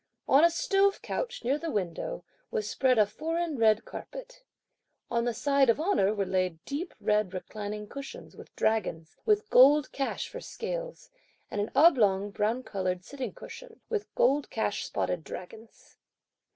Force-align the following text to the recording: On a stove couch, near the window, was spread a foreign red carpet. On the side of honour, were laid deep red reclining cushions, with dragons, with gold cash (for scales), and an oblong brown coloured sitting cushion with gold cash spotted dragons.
On 0.27 0.43
a 0.43 0.49
stove 0.49 1.03
couch, 1.03 1.43
near 1.43 1.59
the 1.59 1.69
window, 1.69 2.25
was 2.49 2.67
spread 2.67 2.97
a 2.97 3.05
foreign 3.05 3.55
red 3.59 3.85
carpet. 3.85 4.41
On 5.11 5.25
the 5.25 5.33
side 5.35 5.69
of 5.69 5.79
honour, 5.79 6.11
were 6.15 6.25
laid 6.25 6.57
deep 6.65 6.95
red 6.99 7.35
reclining 7.35 7.87
cushions, 7.87 8.35
with 8.35 8.55
dragons, 8.55 9.15
with 9.27 9.47
gold 9.51 9.91
cash 9.91 10.27
(for 10.27 10.39
scales), 10.41 11.11
and 11.51 11.61
an 11.61 11.69
oblong 11.75 12.31
brown 12.31 12.63
coloured 12.63 13.05
sitting 13.05 13.33
cushion 13.33 13.79
with 13.89 14.11
gold 14.15 14.49
cash 14.49 14.85
spotted 14.85 15.23
dragons. 15.23 15.97